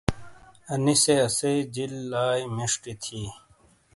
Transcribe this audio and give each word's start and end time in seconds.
انی 0.73 0.95
سے 1.03 1.13
اسی 1.25 1.51
جیل 1.73 1.93
لائی 2.11 2.43
مݜٹی 2.55 2.93
تھیی۔ 3.01 3.23